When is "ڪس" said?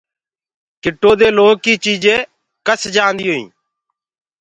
2.67-2.81